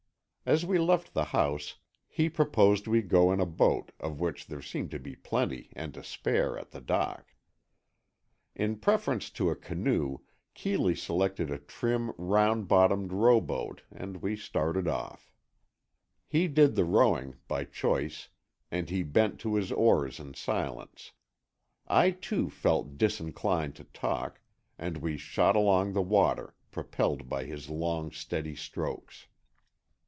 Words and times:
As 0.43 0.65
we 0.65 0.79
left 0.79 1.13
the 1.13 1.25
house, 1.25 1.75
he 2.07 2.27
proposed 2.27 2.85
we 2.87 3.03
go 3.03 3.31
in 3.31 3.39
a 3.39 3.45
boat, 3.45 3.91
of 3.99 4.19
which 4.19 4.47
there 4.47 4.61
seemed 4.61 4.89
to 4.91 4.97
be 4.99 5.15
plenty 5.15 5.71
and 5.75 5.93
to 5.93 6.03
spare 6.03 6.57
at 6.57 6.71
the 6.71 6.81
dock. 6.81 7.35
In 8.55 8.77
preference 8.77 9.29
to 9.29 9.51
a 9.51 9.55
canoe, 9.55 10.17
Keeley 10.55 10.95
selected 10.95 11.51
a 11.51 11.59
trim 11.59 12.09
round 12.17 12.67
bottomed 12.67 13.13
rowboat, 13.13 13.83
and 13.91 14.23
we 14.23 14.35
started 14.35 14.87
off. 14.89 15.31
He 16.27 16.47
did 16.47 16.73
the 16.75 16.85
rowing, 16.85 17.35
by 17.47 17.63
choice, 17.65 18.27
and 18.71 18.89
he 18.89 19.03
bent 19.03 19.39
to 19.41 19.53
his 19.55 19.71
oars 19.71 20.19
in 20.19 20.33
silence. 20.33 21.11
I 21.87 22.09
too 22.11 22.49
felt 22.49 22.97
disinclined 22.97 23.75
to 23.75 23.83
talk, 23.85 24.41
and 24.79 24.97
we 24.97 25.17
shot 25.17 25.55
along 25.55 25.93
the 25.93 26.01
water, 26.01 26.55
propelled 26.71 27.29
by 27.29 27.45
his 27.45 27.69
long 27.69 28.11
steady 28.11 28.55
strokes. 28.55 29.27